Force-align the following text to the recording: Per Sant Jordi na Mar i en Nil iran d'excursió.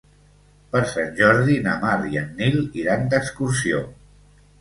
Per 0.75 0.79
Sant 0.93 1.11
Jordi 1.19 1.57
na 1.67 1.75
Mar 1.83 1.91
i 2.13 2.17
en 2.21 2.31
Nil 2.39 2.57
iran 2.85 3.05
d'excursió. 3.13 3.83